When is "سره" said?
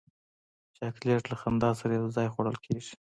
1.79-1.91